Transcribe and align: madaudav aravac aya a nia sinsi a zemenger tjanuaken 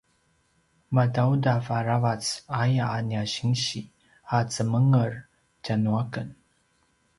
madaudav 0.95 1.65
aravac 1.79 2.23
aya 2.61 2.85
a 2.97 2.99
nia 3.09 3.23
sinsi 3.33 3.79
a 4.35 4.37
zemenger 4.53 5.13
tjanuaken 5.63 6.29